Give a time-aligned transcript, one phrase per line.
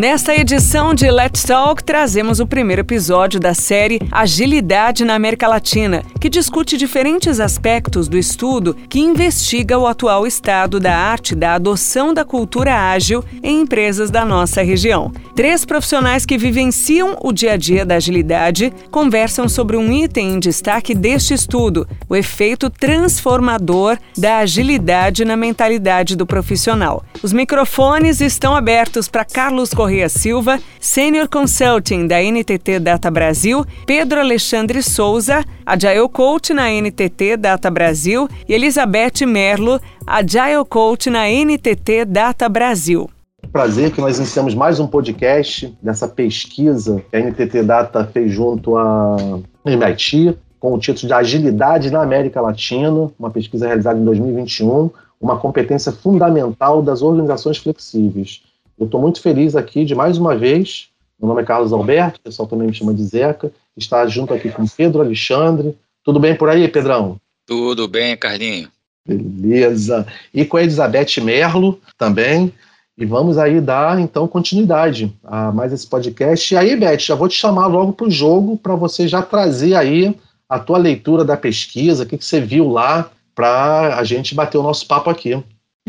[0.00, 6.02] Nesta edição de Let's Talk, trazemos o primeiro episódio da série Agilidade na América Latina,
[6.18, 12.14] que discute diferentes aspectos do estudo que investiga o atual estado da arte da adoção
[12.14, 15.12] da cultura ágil em empresas da nossa região.
[15.36, 20.40] Três profissionais que vivenciam o dia a dia da agilidade conversam sobre um item em
[20.40, 27.04] destaque deste estudo: o efeito transformador da agilidade na mentalidade do profissional.
[27.22, 33.66] Os microfones estão abertos para Carlos Correia Correia Silva, Senior Consulting da NTT Data Brasil,
[33.84, 41.28] Pedro Alexandre Souza, Agile Coach na NTT Data Brasil e Elizabeth Merlo, Agile Coach na
[41.28, 43.10] NTT Data Brasil.
[43.52, 48.76] Prazer que nós iniciamos mais um podcast dessa pesquisa que a NTT Data fez junto
[48.76, 49.16] à
[49.64, 54.88] MIT, com o título de Agilidade na América Latina, uma pesquisa realizada em 2021,
[55.20, 58.40] uma competência fundamental das organizações flexíveis.
[58.80, 60.88] Eu estou muito feliz aqui de mais uma vez.
[61.20, 63.52] Meu nome é Carlos Alberto, o pessoal também me chama de Zeca.
[63.76, 65.76] Está junto aqui com Pedro Alexandre.
[66.02, 67.20] Tudo bem por aí, Pedrão?
[67.46, 68.70] Tudo bem, Carlinho.
[69.06, 70.06] Beleza.
[70.32, 72.54] E com a Elizabeth Merlo também.
[72.96, 76.54] E vamos aí dar, então, continuidade a mais esse podcast.
[76.54, 79.74] E aí, Beth, já vou te chamar logo para o jogo para você já trazer
[79.74, 80.16] aí
[80.48, 84.56] a tua leitura da pesquisa, o que, que você viu lá, para a gente bater
[84.56, 85.38] o nosso papo aqui.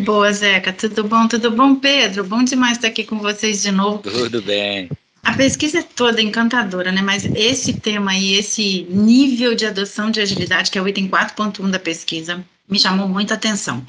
[0.01, 0.73] Boa, Zeca.
[0.73, 1.27] Tudo bom?
[1.27, 2.23] Tudo bom, Pedro?
[2.23, 3.99] Bom demais estar aqui com vocês de novo.
[3.99, 4.89] Tudo bem.
[5.23, 7.01] A pesquisa é toda encantadora, né?
[7.01, 11.69] Mas esse tema aí, esse nível de adoção de agilidade, que é o item 4.1
[11.69, 13.85] da pesquisa, me chamou muita atenção.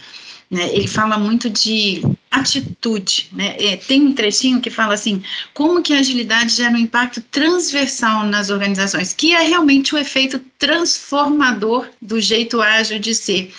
[0.50, 0.68] Né?
[0.74, 3.56] Ele fala muito de atitude, né?
[3.58, 5.22] É, tem um trechinho que fala assim,
[5.54, 10.38] como que a agilidade gera um impacto transversal nas organizações, que é realmente o efeito
[10.58, 13.50] transformador do jeito ágil de ser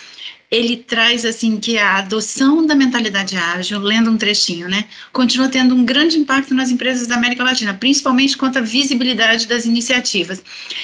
[0.53, 5.74] ele traz assim que a adoção da mentalidade ágil, lendo um trechinho, né, continua tendo
[5.74, 10.44] um grande impacto nas empresas da América Latina, principalmente quanto à visibilidade das iniciativas.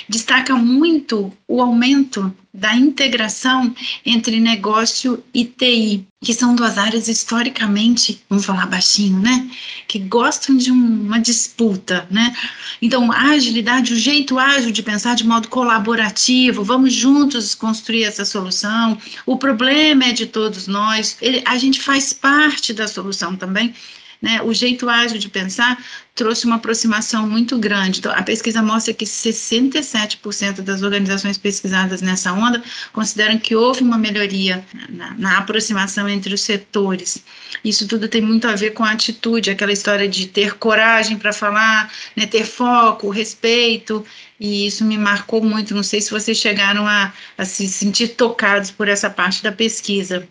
[0.10, 3.74] Destaca muito o aumento da integração
[4.06, 9.50] entre negócio e TI, que são duas áreas historicamente, vamos falar baixinho, né,
[9.88, 12.36] que gostam de um, uma disputa, né?
[12.82, 18.26] Então, a agilidade, o jeito ágil de pensar de modo colaborativo, vamos juntos construir essa
[18.26, 18.98] solução.
[19.26, 23.74] O problema é de todos nós, ele, a gente faz parte da solução também.
[24.22, 25.82] Né, o jeito ágil de pensar
[26.14, 28.00] trouxe uma aproximação muito grande.
[28.00, 33.98] Então, a pesquisa mostra que 67% das organizações pesquisadas nessa onda consideram que houve uma
[33.98, 37.24] melhoria na, na, aproximação entre os setores.
[37.64, 41.32] Isso tudo tem muito a ver com a atitude, aquela história de ter coragem para
[41.32, 44.06] falar, né, ter foco, respeito,
[44.38, 45.74] e isso me marcou muito.
[45.74, 50.28] Não sei se vocês chegaram a, a se sentir tocados por essa parte da pesquisa.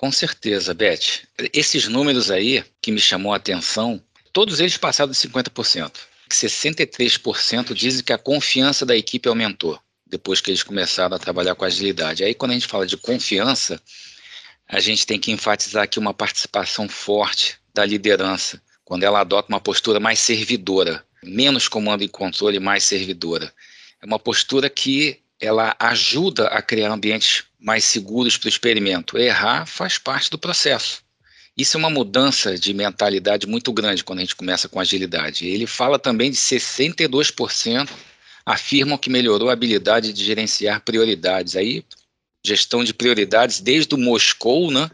[0.00, 1.28] Com certeza, Beth.
[1.52, 4.02] Esses números aí que me chamou a atenção,
[4.32, 5.92] todos eles passaram de 50%.
[6.30, 11.66] 63% dizem que a confiança da equipe aumentou depois que eles começaram a trabalhar com
[11.66, 12.24] agilidade.
[12.24, 13.78] Aí, quando a gente fala de confiança,
[14.66, 19.60] a gente tem que enfatizar aqui uma participação forte da liderança, quando ela adota uma
[19.60, 23.52] postura mais servidora, menos comando e controle, mais servidora.
[24.00, 29.18] É uma postura que ela ajuda a criar ambientes mais seguros para o experimento.
[29.18, 31.02] Errar faz parte do processo.
[31.56, 35.46] Isso é uma mudança de mentalidade muito grande quando a gente começa com agilidade.
[35.46, 37.88] Ele fala também de 62%
[38.44, 41.56] afirmam que melhorou a habilidade de gerenciar prioridades.
[41.56, 41.84] Aí,
[42.44, 44.90] gestão de prioridades desde o Moscou, né?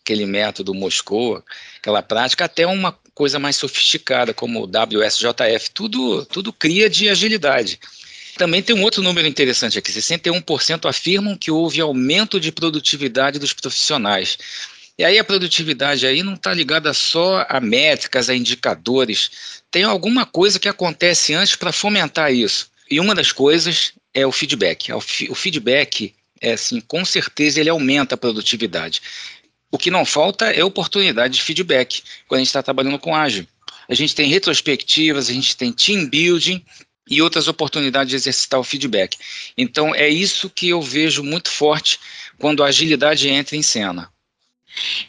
[0.00, 1.42] aquele método Moscou,
[1.78, 5.70] aquela prática, até uma coisa mais sofisticada como o WSJF.
[5.74, 7.80] Tudo, tudo cria de agilidade.
[8.36, 13.52] Também tem um outro número interessante aqui: 61% afirmam que houve aumento de produtividade dos
[13.52, 14.38] profissionais.
[14.98, 19.62] E aí a produtividade aí não está ligada só a métricas, a indicadores.
[19.70, 22.70] Tem alguma coisa que acontece antes para fomentar isso.
[22.90, 24.90] E uma das coisas é o feedback.
[24.92, 29.02] O feedback, é assim, com certeza ele aumenta a produtividade.
[29.70, 33.46] O que não falta é oportunidade de feedback quando a gente está trabalhando com ágil.
[33.88, 36.64] A gente tem retrospectivas, a gente tem team building,
[37.08, 39.16] e outras oportunidades de exercitar o feedback.
[39.56, 41.98] Então, é isso que eu vejo muito forte
[42.38, 44.10] quando a agilidade entra em cena.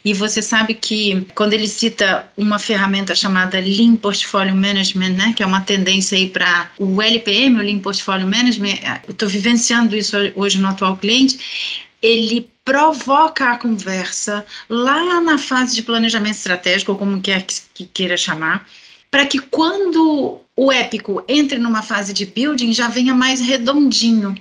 [0.04, 5.42] E você sabe que quando ele cita uma ferramenta chamada Lean Portfolio Management, né, que
[5.42, 10.16] é uma tendência aí para o LPM, o Lean Portfolio Management, eu estou vivenciando isso
[10.34, 16.98] hoje no atual cliente, ele provoca a conversa lá na fase de planejamento estratégico, ou
[16.98, 17.44] como quer
[17.74, 18.66] que queira chamar,
[19.10, 24.34] para que quando o épico entre numa fase de building já venha mais redondinho.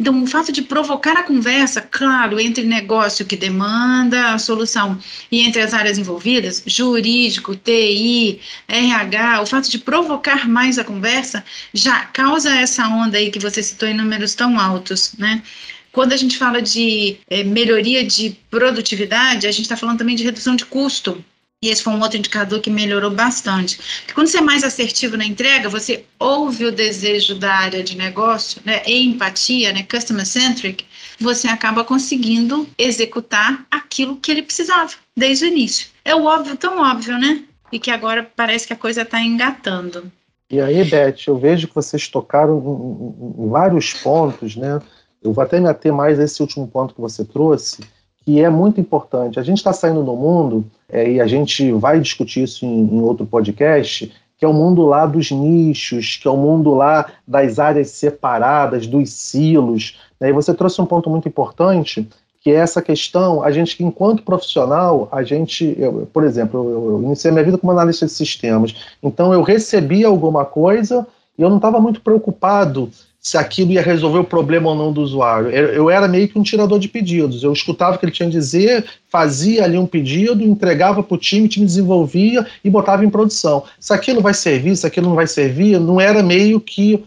[0.00, 4.96] Então, o fato de provocar a conversa, claro, entre negócio que demanda a solução
[5.30, 11.44] e entre as áreas envolvidas, jurídico, TI, RH, o fato de provocar mais a conversa
[11.74, 15.42] já causa essa onda aí que você citou em números tão altos, né?
[15.90, 20.22] Quando a gente fala de é, melhoria de produtividade, a gente está falando também de
[20.22, 21.24] redução de custo.
[21.60, 23.78] E esse foi um outro indicador que melhorou bastante.
[23.78, 27.96] Porque quando você é mais assertivo na entrega, você ouve o desejo da área de
[27.96, 30.84] negócio, né, e empatia, né, customer centric,
[31.18, 35.88] você acaba conseguindo executar aquilo que ele precisava desde o início.
[36.04, 37.42] É o óbvio, tão óbvio, né?
[37.72, 40.10] E que agora parece que a coisa está engatando.
[40.50, 42.56] E aí, Beth, eu vejo que vocês tocaram
[43.36, 44.80] em, vários pontos, né?
[45.22, 47.82] Eu vou até me ater mais a esse último ponto que você trouxe,
[48.28, 49.40] que é muito importante.
[49.40, 53.00] A gente está saindo do mundo, é, e a gente vai discutir isso em, em
[53.00, 57.58] outro podcast, que é o mundo lá dos nichos, que é o mundo lá das
[57.58, 59.98] áreas separadas, dos silos.
[60.20, 60.28] Né?
[60.28, 62.06] E você trouxe um ponto muito importante,
[62.42, 67.02] que é essa questão, a gente, enquanto profissional, a gente, eu, por exemplo, eu, eu
[67.04, 71.06] iniciei minha vida como analista de sistemas, então eu recebia alguma coisa
[71.38, 75.00] e eu não estava muito preocupado se aquilo ia resolver o problema ou não do
[75.00, 75.50] usuário.
[75.50, 77.42] Eu era meio que um tirador de pedidos.
[77.42, 81.18] Eu escutava o que ele tinha a dizer, fazia ali um pedido, entregava para o
[81.18, 83.64] time, o time desenvolvia e botava em produção.
[83.78, 87.04] Se aquilo vai servir, se aquilo não vai servir, não era meio que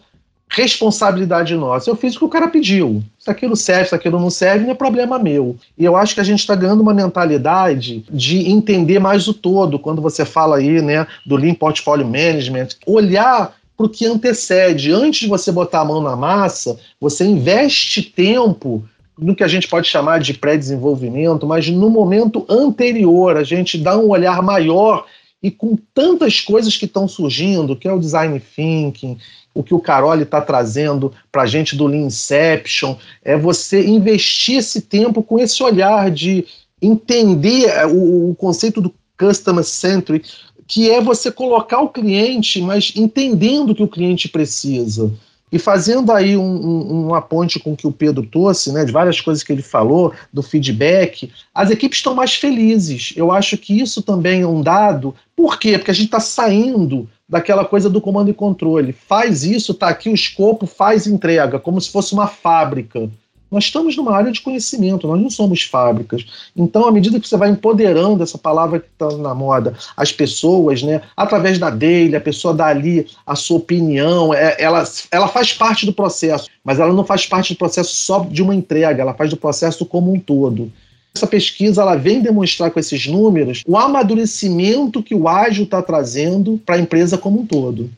[0.51, 1.89] responsabilidade nossa.
[1.89, 3.01] Eu fiz o que o cara pediu.
[3.17, 5.55] Se aquilo serve, se aquilo não serve, não é problema meu.
[5.77, 9.79] E eu acho que a gente está ganhando uma mentalidade de entender mais o todo.
[9.79, 14.92] Quando você fala aí, né, do Lean Portfolio Management, olhar para o que antecede.
[14.92, 18.83] Antes de você botar a mão na massa, você investe tempo
[19.18, 23.98] no que a gente pode chamar de pré-desenvolvimento, mas no momento anterior, a gente dá
[23.98, 25.06] um olhar maior
[25.44, 29.18] e com tantas coisas que estão surgindo, que é o design thinking,
[29.54, 34.81] o que o Carole está trazendo para a gente do Leanception, é você investir esse
[34.81, 36.45] tempo com esse olhar de
[36.81, 40.30] entender o, o conceito do customer centric,
[40.67, 45.11] que é você colocar o cliente, mas entendendo o que o cliente precisa.
[45.51, 48.91] E fazendo aí um, um, uma ponte com o que o Pedro trouxe, né, de
[48.91, 53.13] várias coisas que ele falou, do feedback, as equipes estão mais felizes.
[53.17, 55.13] Eu acho que isso também é um dado.
[55.35, 55.77] Por quê?
[55.77, 58.93] Porque a gente está saindo daquela coisa do comando e controle.
[58.93, 63.09] Faz isso, está aqui o escopo, faz entrega, como se fosse uma fábrica.
[63.51, 66.25] Nós estamos numa área de conhecimento, nós não somos fábricas.
[66.56, 70.81] Então, à medida que você vai empoderando essa palavra que está na moda, as pessoas,
[70.81, 75.51] né, através da dele, a pessoa dá ali a sua opinião, é, ela, ela faz
[75.51, 79.13] parte do processo, mas ela não faz parte do processo só de uma entrega, ela
[79.13, 80.71] faz do processo como um todo.
[81.13, 86.57] Essa pesquisa ela vem demonstrar com esses números o amadurecimento que o ágil está trazendo
[86.65, 87.89] para a empresa como um todo.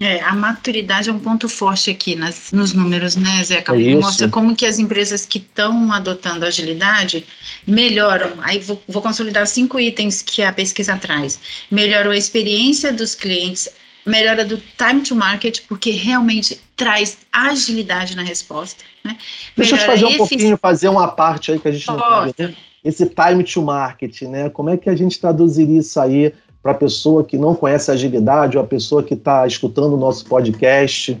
[0.00, 3.78] É, a maturidade é um ponto forte aqui nas, nos números, né, Zeca?
[3.78, 7.26] É Mostra como que as empresas que estão adotando agilidade
[7.66, 8.32] melhoram.
[8.40, 11.38] Aí vou, vou, consolidar cinco itens que a pesquisa traz.
[11.70, 13.68] Melhorou a experiência dos clientes,
[14.06, 18.82] melhora do time to market, porque realmente traz agilidade na resposta.
[19.04, 19.18] Né?
[19.54, 22.34] Deixa eu te fazer um pouquinho, fazer uma parte aí que a gente não sabe.
[22.38, 22.54] Né?
[22.82, 24.48] Esse time to market, né?
[24.48, 28.56] Como é que a gente traduziria isso aí para a pessoa que não conhece agilidade
[28.56, 31.18] ou a pessoa que está escutando o nosso podcast?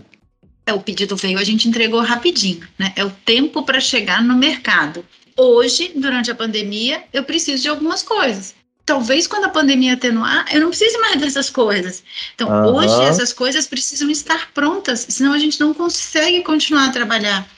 [0.66, 2.92] É, o pedido veio, a gente entregou rapidinho, né?
[2.94, 5.04] É o tempo para chegar no mercado.
[5.36, 8.54] Hoje, durante a pandemia, eu preciso de algumas coisas.
[8.84, 12.02] Talvez quando a pandemia atenuar, eu não precise mais dessas coisas.
[12.34, 12.76] Então, uhum.
[12.76, 17.48] hoje essas coisas precisam estar prontas, senão a gente não consegue continuar a trabalhar.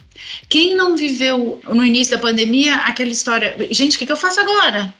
[0.48, 4.40] Quem não viveu no início da pandemia aquela história, gente, o que, que eu faço
[4.40, 4.94] agora?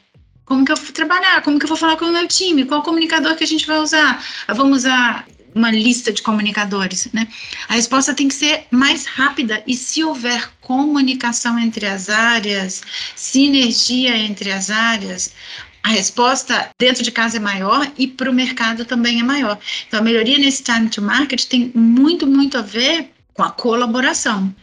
[0.45, 1.41] Como que eu vou trabalhar?
[1.41, 2.65] Como que eu vou falar com o meu time?
[2.65, 4.23] Qual comunicador que a gente vai usar?
[4.47, 7.27] Ah, vamos usar uma lista de comunicadores, né?
[7.67, 12.81] A resposta tem que ser mais rápida e se houver comunicação entre as áreas,
[13.15, 15.33] sinergia entre as áreas,
[15.83, 19.59] a resposta dentro de casa é maior e para o mercado também é maior.
[19.87, 24.53] Então, a melhoria nesse time to market tem muito, muito a ver com a colaboração.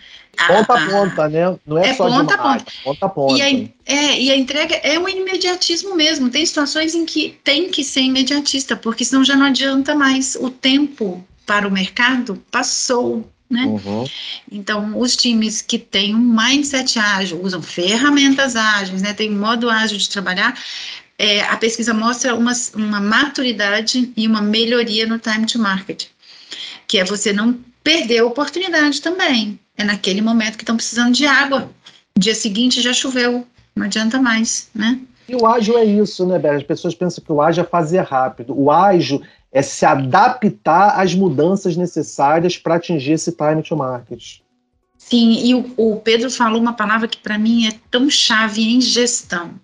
[0.47, 1.59] Ponta a ponta, né?
[1.67, 2.73] Não é, é só ponta a ponta.
[2.85, 3.35] ponta a ponta.
[3.37, 6.31] E a, é, e a entrega é um imediatismo mesmo.
[6.31, 10.37] Tem situações em que tem que ser imediatista, porque senão já não adianta mais.
[10.37, 13.29] O tempo para o mercado passou.
[13.51, 13.65] Né?
[13.65, 14.05] Uhum.
[14.51, 19.69] Então, os times que têm um mindset ágil, usam ferramentas ágeis, né, tem um modo
[19.69, 20.57] ágil de trabalhar,
[21.19, 26.07] é, a pesquisa mostra uma, uma maturidade e uma melhoria no time to market,
[26.87, 29.59] que é você não perder a oportunidade também.
[29.77, 31.71] É naquele momento que estão precisando de água.
[32.19, 35.01] Dia seguinte já choveu, não adianta mais, né?
[35.29, 36.57] E o ágil é isso, né, Bé?
[36.57, 38.53] As pessoas pensam que o ágil é fazer rápido.
[38.59, 39.23] O ágil
[39.53, 44.41] é se adaptar às mudanças necessárias para atingir esse time to market.
[44.99, 48.81] Sim, e o, o Pedro falou uma palavra que para mim é tão chave em
[48.81, 49.55] gestão: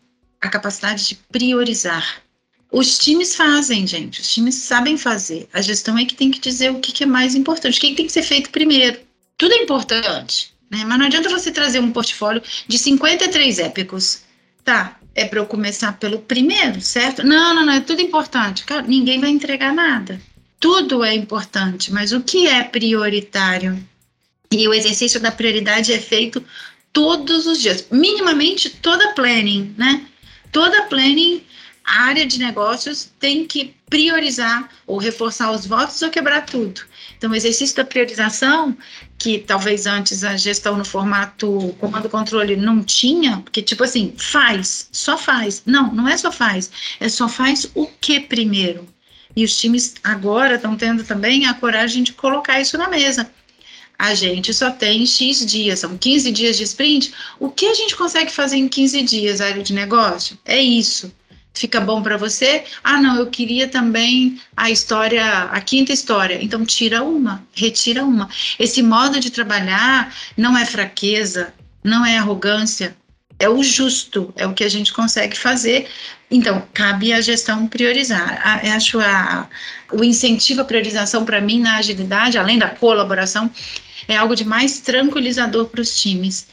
[0.41, 2.23] a capacidade de priorizar.
[2.71, 5.49] Os times fazem, gente, os times sabem fazer.
[5.53, 7.91] A gestão é que tem que dizer o que, que é mais importante, o que,
[7.91, 8.99] que tem que ser feito primeiro.
[9.39, 10.85] Tudo é importante, né?
[10.85, 14.23] mas não adianta você trazer um portfólio de 53 épicos.
[14.65, 17.25] Tá, é para eu começar pelo primeiro, certo?
[17.25, 18.65] Não, não, não, é tudo importante.
[18.65, 20.21] Cara, ninguém vai entregar nada.
[20.59, 23.79] Tudo é importante, mas o que é prioritário?
[24.51, 26.45] E o exercício da prioridade é feito
[26.93, 30.05] todos os dias, minimamente toda planning, né?
[30.51, 31.43] Toda planning,
[31.87, 36.81] a área de negócios tem que priorizar ou reforçar os votos ou quebrar tudo.
[37.17, 38.77] Então, o exercício da priorização,
[39.17, 45.17] que talvez antes a gestão no formato comando-controle não tinha, porque, tipo assim, faz, só
[45.17, 45.63] faz.
[45.65, 48.87] Não, não é só faz, é só faz o que primeiro.
[49.37, 53.31] E os times agora estão tendo também a coragem de colocar isso na mesa
[53.99, 57.13] a gente só tem X dias, são 15 dias de sprint.
[57.41, 60.39] O que a gente consegue fazer em 15 dias, área de negócio?
[60.45, 61.11] É isso.
[61.57, 62.65] Fica bom para você?
[62.85, 66.39] Ah, não, eu queria também a história, a quinta história.
[66.43, 68.29] Então, tira uma, retira uma.
[68.59, 72.95] Esse modo de trabalhar não é fraqueza, não é arrogância,
[73.39, 75.89] é o justo, é o que a gente consegue fazer.
[76.31, 78.39] Então, cabe à gestão priorizar.
[78.45, 79.49] A, acho a,
[79.93, 83.51] o incentivo à priorização para mim na agilidade, além da colaboração,
[84.07, 86.49] é algo de mais tranquilizador para os times.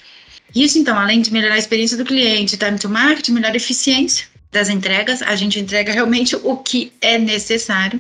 [0.56, 4.32] Isso, então, além de melhorar a experiência do cliente, time to market, melhora a eficiência
[4.54, 8.00] das entregas, a gente entrega realmente o que é necessário,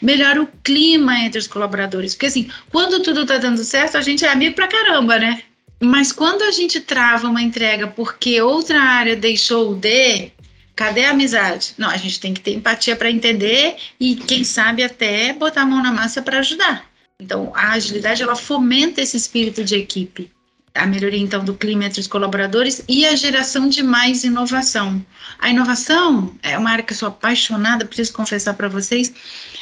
[0.00, 4.24] melhora o clima entre os colaboradores, porque assim, quando tudo está dando certo, a gente
[4.24, 5.42] é amigo pra caramba, né?
[5.78, 10.30] Mas quando a gente trava uma entrega porque outra área deixou de,
[10.74, 11.74] cadê a amizade?
[11.78, 15.66] Não, a gente tem que ter empatia para entender e, quem sabe, até botar a
[15.66, 16.84] mão na massa para ajudar.
[17.18, 20.30] Então, a agilidade ela fomenta esse espírito de equipe,
[20.74, 25.04] a melhoria então do clima entre os colaboradores e a geração de mais inovação.
[25.38, 29.12] A inovação é uma área que eu sou apaixonada, preciso confessar para vocês.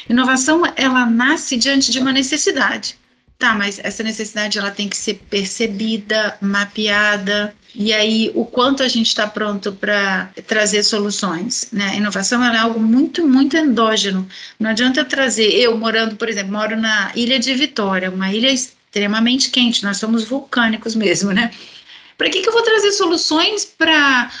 [0.09, 2.97] Inovação ela nasce diante de uma necessidade.
[3.37, 8.87] Tá, mas essa necessidade ela tem que ser percebida, mapeada, e aí o quanto a
[8.89, 11.69] gente está pronto para trazer soluções.
[11.71, 11.95] Né?
[11.95, 14.27] Inovação é algo muito, muito endógeno.
[14.59, 18.53] Não adianta trazer, eu morando, por exemplo, moro na ilha de Vitória, uma ilha
[18.89, 21.51] extremamente quente, nós somos vulcânicos mesmo, né?
[22.17, 24.31] Para que, que eu vou trazer soluções para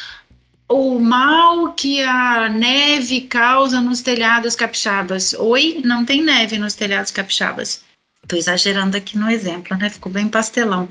[0.67, 5.33] o mal que a neve causa nos telhados capixabas?
[5.33, 7.83] Oi, não tem neve nos telhados capixabas.
[8.23, 9.89] Estou exagerando aqui no exemplo, né?
[9.89, 10.89] Ficou bem pastelão.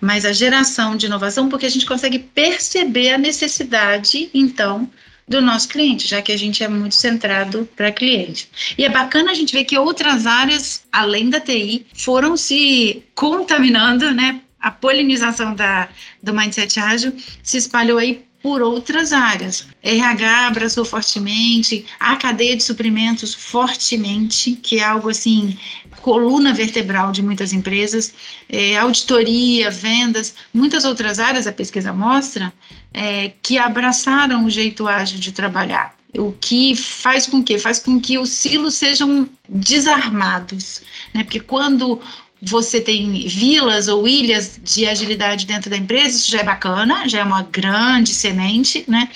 [0.00, 4.90] Mas a geração de inovação, porque a gente consegue perceber a necessidade, então,
[5.28, 8.48] do nosso cliente, já que a gente é muito centrado para cliente.
[8.78, 14.12] E é bacana a gente ver que outras áreas, além da TI, foram se contaminando,
[14.12, 14.40] né?
[14.60, 15.88] A polinização da,
[16.22, 19.66] do Mindset Ágil se espalhou aí por outras áreas.
[19.82, 25.58] RH abraçou fortemente, a cadeia de suprimentos fortemente, que é algo assim,
[26.00, 28.14] coluna vertebral de muitas empresas,
[28.48, 32.52] é, auditoria, vendas, muitas outras áreas, a pesquisa mostra,
[32.94, 35.96] é, que abraçaram o jeito ágil de trabalhar.
[36.16, 37.58] O que faz com que?
[37.58, 40.82] Faz com que os silos sejam desarmados.
[41.12, 41.24] Né?
[41.24, 42.00] Porque quando
[42.40, 47.20] você tem vilas ou ilhas de agilidade dentro da empresa, isso já é bacana, já
[47.20, 49.08] é uma grande semente, né?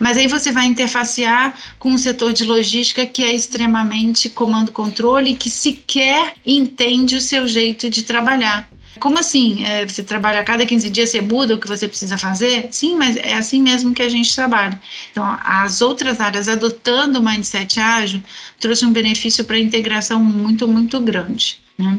[0.00, 5.48] Mas aí você vai interfacear com um setor de logística que é extremamente comando-controle, que
[5.48, 8.68] sequer entende o seu jeito de trabalhar.
[8.98, 9.64] Como assim?
[9.64, 12.68] É, você trabalha a cada 15 dias, você muda o que você precisa fazer?
[12.70, 14.80] Sim, mas é assim mesmo que a gente trabalha.
[15.12, 18.22] Então, as outras áreas adotando o mindset ágil
[18.58, 21.60] trouxe um benefício para a integração muito, muito grande.
[21.78, 21.98] Né?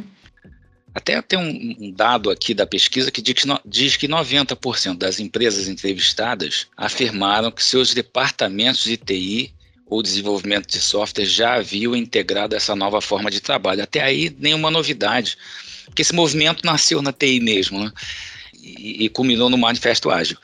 [0.97, 4.97] Até tem um, um, dado aqui da pesquisa que diz que, no, diz que 90%
[4.97, 9.53] das empresas entrevistadas afirmaram que seus departamentos de TI
[9.85, 13.83] ou desenvolvimento de software já haviam integrado essa nova forma de trabalho.
[13.83, 15.37] Até aí, nenhuma novidade,
[15.85, 17.91] porque esse movimento nasceu na TI mesmo, né?
[18.55, 20.37] e, e culminou no Manifesto Ágil.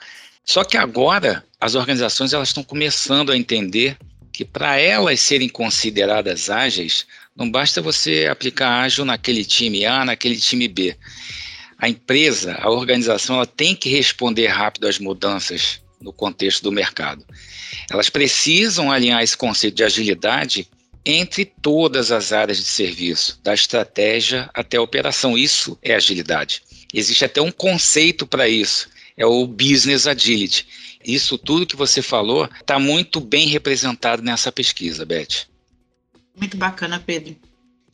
[0.45, 3.97] Só que agora as organizações elas estão começando a entender
[4.31, 10.37] que para elas serem consideradas ágeis, não basta você aplicar ágil naquele time A, naquele
[10.37, 10.95] time B.
[11.77, 17.25] A empresa, a organização, ela tem que responder rápido às mudanças no contexto do mercado.
[17.89, 20.67] Elas precisam alinhar esse conceito de agilidade
[21.05, 25.37] entre todas as áreas de serviço, da estratégia até a operação.
[25.37, 26.61] Isso é agilidade.
[26.93, 30.67] Existe até um conceito para isso, é o business agility.
[31.03, 35.47] Isso tudo que você falou está muito bem representado nessa pesquisa, Beth.
[36.37, 37.35] Muito bacana, Pedro.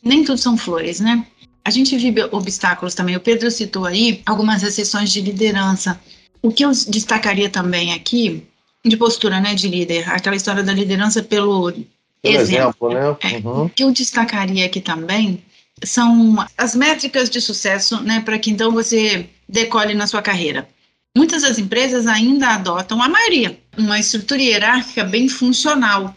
[0.04, 1.26] Nem tudo são flores, né?
[1.64, 3.16] A gente vive obstáculos também.
[3.16, 6.00] O Pedro citou aí algumas exceções de liderança.
[6.42, 8.44] O que eu destacaria também aqui,
[8.86, 11.70] de postura né, de líder, aquela história da liderança pelo
[12.24, 12.90] exemplo.
[12.90, 13.18] exemplo né?
[13.22, 13.38] É.
[13.48, 13.66] Uhum.
[13.66, 15.44] O que eu destacaria aqui também
[15.84, 20.68] são as métricas de sucesso, né, para que então você decole na sua carreira.
[21.16, 26.14] Muitas das empresas ainda adotam, a maioria, uma estrutura hierárquica bem funcional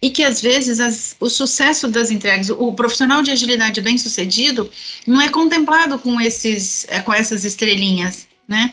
[0.00, 4.70] e que às vezes as, o sucesso das entregas, o profissional de agilidade bem sucedido,
[5.06, 8.72] não é contemplado com esses, é, com essas estrelinhas, né?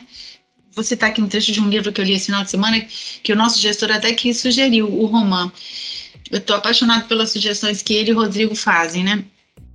[0.74, 2.84] Vou citar aqui um trecho de um livro que eu li esse final de semana,
[3.22, 5.50] que o nosso gestor até que sugeriu, o Roman.
[6.30, 9.24] Eu estou apaixonado pelas sugestões que ele e o Rodrigo fazem, né?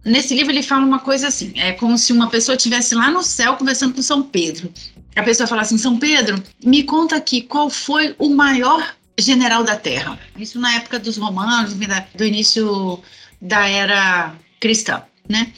[0.04, 3.24] Nesse livro ele fala uma coisa assim, é como se uma pessoa estivesse lá no
[3.24, 4.72] céu conversando com São Pedro.
[5.16, 9.76] A pessoa fala assim, São Pedro, me conta aqui qual foi o maior general da
[9.76, 10.20] Terra.
[10.38, 11.74] Isso na época dos romanos,
[12.16, 13.02] do início
[13.42, 15.52] da era cristã, né?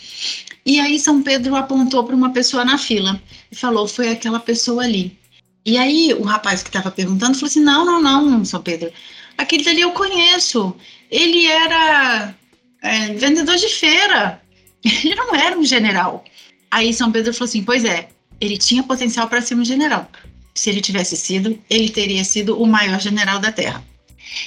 [0.66, 4.84] E aí São Pedro apontou para uma pessoa na fila e falou, foi aquela pessoa
[4.84, 5.18] ali.
[5.66, 8.92] E aí o rapaz que estava perguntando falou assim, não, não, não, São Pedro,
[9.38, 10.76] aquele dali eu conheço.
[11.10, 12.34] Ele era
[12.82, 14.42] é, vendedor de feira.
[14.84, 16.24] Ele não era um general.
[16.72, 20.10] Aí São Pedro falou assim, pois é, ele tinha potencial para ser um general
[20.54, 23.84] se ele tivesse sido, ele teria sido o maior general da Terra.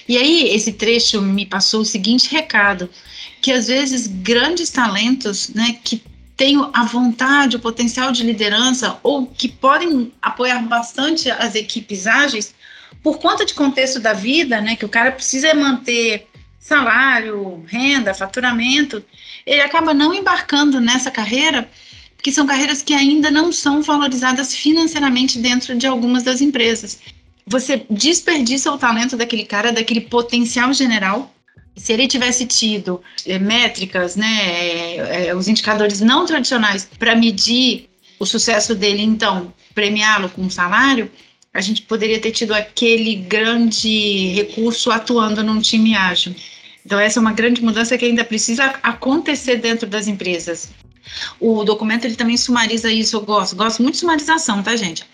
[0.09, 2.89] E aí, esse trecho me passou o seguinte recado:
[3.41, 6.03] que às vezes grandes talentos, né, que
[6.37, 12.55] têm a vontade, o potencial de liderança, ou que podem apoiar bastante as equipes ágeis,
[13.03, 16.27] por conta de contexto da vida, né, que o cara precisa manter
[16.59, 19.05] salário, renda, faturamento,
[19.45, 21.69] ele acaba não embarcando nessa carreira
[22.25, 26.99] que são carreiras que ainda não são valorizadas financeiramente dentro de algumas das empresas.
[27.47, 31.31] Você desperdiça o talento daquele cara, daquele potencial general.
[31.76, 37.90] Se ele tivesse tido é, métricas, né, é, é, os indicadores não tradicionais para medir
[38.18, 41.11] o sucesso dele, então premiá-lo com um salário,
[41.53, 46.35] a gente poderia ter tido aquele grande recurso atuando num time ágil.
[46.87, 50.70] Então, essa é uma grande mudança que ainda precisa acontecer dentro das empresas.
[51.40, 55.05] O documento ele também sumariza isso, eu gosto, gosto muito de sumarização, tá, gente?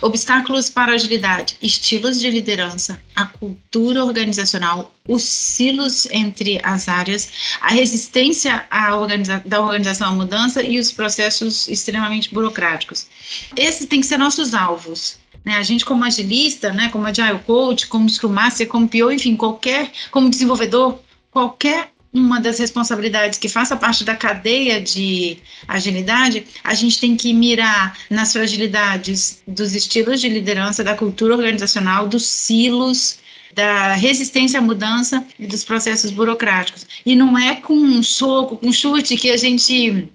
[0.00, 7.70] Obstáculos para agilidade, estilos de liderança, a cultura organizacional, os silos entre as áreas, a
[7.70, 13.08] resistência organiza da organização à mudança e os processos extremamente burocráticos.
[13.56, 15.18] Esses têm que ser nossos alvos.
[15.44, 15.56] Né?
[15.56, 19.90] A gente, como agilista, né, como agile coach, como Scrum Master, como PO, enfim, qualquer,
[20.12, 21.00] como desenvolvedor,
[21.30, 27.32] qualquer uma das responsabilidades que faça parte da cadeia de agilidade, a gente tem que
[27.34, 33.18] mirar nas fragilidades dos estilos de liderança, da cultura organizacional, dos silos,
[33.54, 36.86] da resistência à mudança e dos processos burocráticos.
[37.04, 40.08] E não é com um soco, com um chute que a gente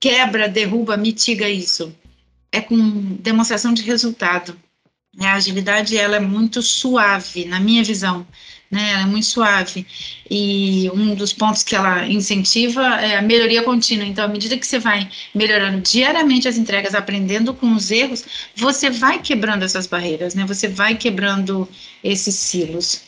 [0.00, 1.94] quebra, derruba, mitiga isso.
[2.50, 4.56] É com demonstração de resultado.
[5.18, 8.26] A agilidade ela é muito suave, na minha visão
[8.70, 8.92] né?
[8.92, 9.86] Ela é muito suave.
[10.30, 14.06] E um dos pontos que ela incentiva é a melhoria contínua.
[14.06, 18.24] Então, à medida que você vai melhorando diariamente as entregas, aprendendo com os erros,
[18.54, 20.44] você vai quebrando essas barreiras, né?
[20.46, 21.68] Você vai quebrando
[22.02, 23.02] esses silos.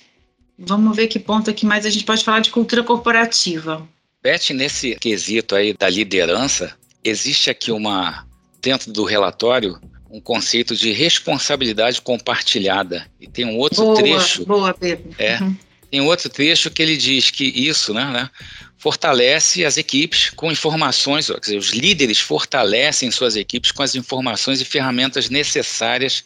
[0.59, 3.87] Vamos ver que ponto aqui mais a gente pode falar de cultura corporativa.
[4.23, 8.27] Beth, nesse quesito aí da liderança, existe aqui uma,
[8.61, 13.07] dentro do relatório, um conceito de responsabilidade compartilhada.
[13.21, 14.45] E tem um outro boa, trecho.
[14.45, 15.15] Boa, Pedro.
[15.19, 15.39] É.
[15.41, 15.57] Uhum.
[15.91, 18.31] Tem um outro trecho que ele diz que isso né, né,
[18.77, 24.61] fortalece as equipes com informações, quer dizer, os líderes fortalecem suas equipes com as informações
[24.61, 26.25] e ferramentas necessárias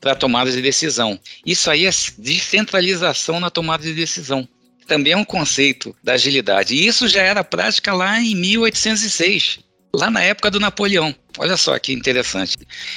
[0.00, 1.18] para a tomada de decisão.
[1.44, 4.48] Isso aí é descentralização na tomada de decisão.
[4.88, 6.74] Também é um conceito da agilidade.
[6.74, 11.14] E isso já era prática lá em 1806 lá na época do Napoleão.
[11.38, 12.56] Olha só que interessante.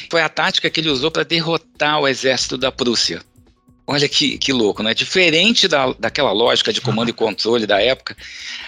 [0.09, 3.21] Foi a tática que ele usou para derrotar o exército da Prússia.
[3.87, 4.93] Olha que, que louco, né?
[4.93, 8.15] Diferente da, daquela lógica de comando e controle da época,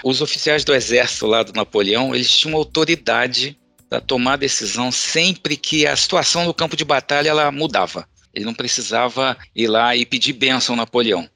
[0.04, 3.58] os oficiais do exército lá do Napoleão, eles tinham autoridade
[3.88, 8.08] para tomar decisão sempre que a situação no campo de batalha ela mudava.
[8.34, 11.30] Ele não precisava ir lá e pedir bênção ao Napoleão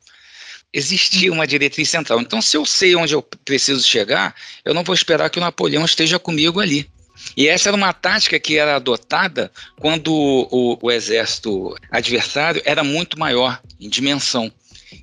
[0.73, 2.19] existia uma diretriz central.
[2.19, 5.85] Então, se eu sei onde eu preciso chegar, eu não vou esperar que o Napoleão
[5.85, 6.89] esteja comigo ali.
[7.35, 13.17] E essa era uma tática que era adotada quando o, o, exército adversário era muito
[13.17, 14.51] maior em dimensão.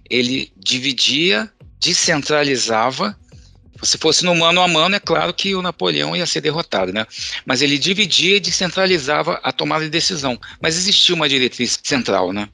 [0.09, 3.18] Ele dividia, descentralizava.
[3.83, 7.05] Se fosse no mano a mano, é claro que o Napoleão ia ser derrotado, né?
[7.44, 10.38] Mas ele dividia e descentralizava a tomada de decisão.
[10.61, 12.48] Mas existia uma diretriz central, né?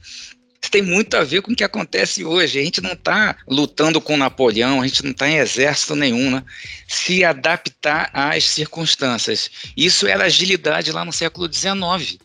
[0.61, 2.59] Isso tem muito a ver com o que acontece hoje.
[2.59, 6.43] A gente não está lutando com Napoleão, a gente não está em exército nenhum, né?
[6.87, 9.51] Se adaptar às circunstâncias.
[9.77, 12.19] Isso era agilidade lá no século XIX.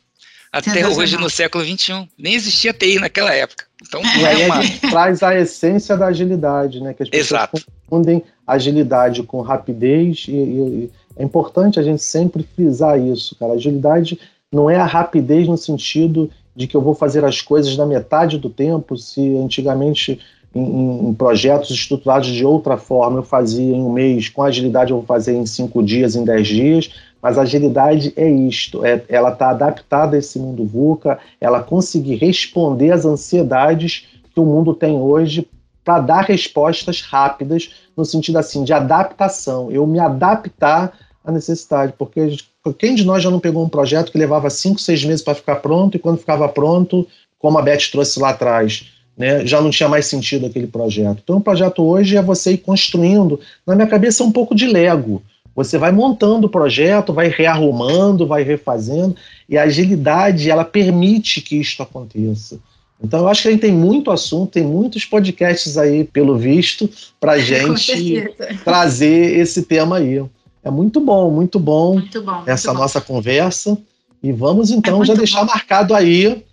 [0.52, 2.08] Até hoje, no século XXI.
[2.17, 3.65] Nem existia TI naquela época.
[3.82, 4.58] Então, e aí é uma...
[4.58, 6.93] a gente traz a essência da agilidade, né?
[6.93, 7.65] Que as pessoas Exato.
[7.89, 13.54] confundem agilidade com rapidez e, e, é importante a gente sempre frisar isso, cara.
[13.54, 14.19] Agilidade
[14.52, 18.38] não é a rapidez no sentido de que eu vou fazer as coisas na metade
[18.38, 20.20] do tempo, se antigamente
[20.54, 24.98] em, em, projetos estruturados de outra forma eu fazia em um mês, com agilidade eu
[24.98, 29.50] vou fazer em cinco dias, em dez dias, mas agilidade é isto, é, ela está
[29.50, 35.48] adaptada a esse mundo VUCA, ela conseguir responder às ansiedades que o mundo tem hoje
[35.84, 42.36] para dar respostas rápidas, no sentido assim, de adaptação, eu me adaptar à necessidade, porque
[42.71, 45.56] quem de nós já não pegou um projeto que levava cinco, seis meses para ficar
[45.58, 47.06] pronto e quando ficava pronto,
[47.38, 48.86] como a Beth trouxe lá atrás,
[49.17, 51.19] né, já não tinha mais sentido aquele projeto.
[51.23, 55.21] Então, o projeto hoje é você ir construindo, na minha cabeça, um pouco de Lego.
[55.56, 59.15] Você vai montando o projeto, vai rearrumando, vai refazendo,
[59.47, 62.58] e a agilidade ela permite que isto aconteça.
[63.04, 66.89] Então, eu acho que a gente tem muito assunto, tem muitos podcasts aí, pelo visto,
[67.19, 70.23] para gente trazer esse tema aí.
[70.63, 73.06] É muito bom, muito bom, muito bom essa muito nossa bom.
[73.06, 73.78] conversa.
[74.21, 75.47] E vamos então é já deixar bom.
[75.47, 76.43] marcado aí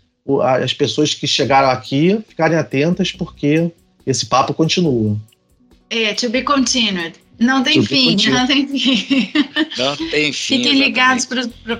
[0.62, 3.70] as pessoas que chegaram aqui ficarem atentas, porque
[4.06, 5.16] esse papo continua.
[5.88, 7.14] É, to be continued.
[7.40, 9.32] Não tem fim, não tem fim.
[9.78, 10.58] Não tem fim.
[10.58, 11.76] Fiquem ligados para o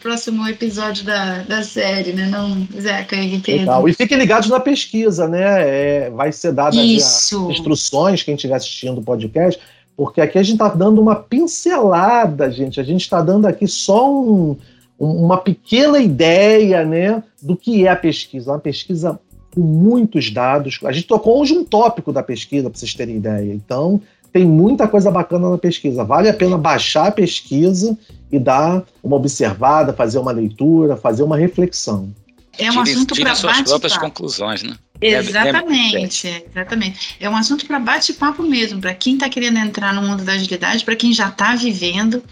[0.00, 2.26] próximo episódio da, da série, né?
[2.28, 3.60] Não, Zeca e Pedro.
[3.60, 3.88] Legal.
[3.90, 6.06] E fiquem ligados na pesquisa, né?
[6.06, 9.60] É, vai ser dada as instruções, quem estiver assistindo o podcast,
[9.96, 12.80] porque aqui a gente está dando uma pincelada, gente.
[12.80, 14.56] A gente está dando aqui só um,
[14.98, 18.50] uma pequena ideia né, do que é a pesquisa.
[18.50, 19.18] Uma pesquisa
[19.54, 20.80] com muitos dados.
[20.84, 23.52] A gente tocou hoje um tópico da pesquisa, para vocês terem ideia.
[23.52, 24.00] Então,
[24.32, 26.02] tem muita coisa bacana na pesquisa.
[26.02, 27.96] Vale a pena baixar a pesquisa
[28.32, 32.12] e dar uma observada, fazer uma leitura, fazer uma reflexão.
[32.58, 34.74] É um assunto para suas próprias conclusões, né?
[35.00, 37.16] Exatamente, é, é, exatamente.
[37.20, 40.84] É um assunto para bate-papo mesmo, para quem está querendo entrar no mundo da agilidade,
[40.84, 42.22] para quem já está vivendo,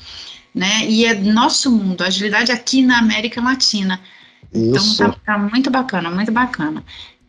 [0.55, 0.87] né?
[0.87, 4.01] E é nosso mundo, a agilidade aqui na América Latina.
[4.53, 4.95] Então, Isso.
[4.95, 6.85] Então tá, tá muito bacana, muito bacana.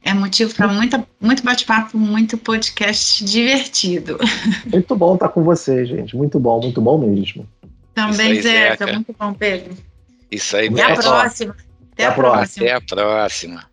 [0.06, 4.17] É motivo para muito bate-papo, muito podcast divertido.
[4.69, 6.13] Muito bom estar com você, gente.
[6.13, 7.48] Muito bom, muito bom mesmo.
[7.93, 8.86] Também, Zeca.
[8.88, 9.78] Muito bom, Pedro.
[10.30, 11.56] Isso aí, Até a próxima.
[11.93, 12.65] Até, Até a próxima.
[12.65, 13.72] Até a próxima.